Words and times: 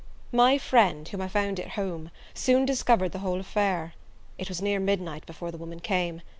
My 0.31 0.57
friend, 0.57 1.07
whom 1.07 1.21
I 1.21 1.27
found 1.27 1.59
at 1.59 1.73
home, 1.77 2.09
soon 2.33 2.65
discovered 2.65 3.11
the 3.11 3.19
whole 3.19 3.39
affair. 3.39 3.93
It 4.39 4.49
was 4.49 4.59
near 4.59 4.79
midnight 4.79 5.27
before 5.27 5.51
the 5.51 5.59
woman 5.59 5.79
came. 5.79 6.23